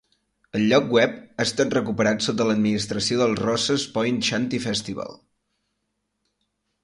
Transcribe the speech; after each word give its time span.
El 0.59 0.63
lloc 0.69 0.85
web 0.95 1.11
ha 1.17 1.43
estat 1.49 1.75
recuperat 1.77 2.23
sota 2.27 2.47
l'administració 2.51 3.19
del 3.21 3.37
Rosses 3.41 3.85
Point 3.97 4.17
Shanty 4.29 4.61
Festival. 4.63 5.15